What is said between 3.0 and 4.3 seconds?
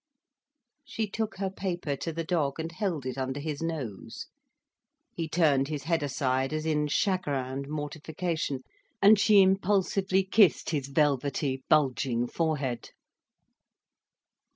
it under his nose.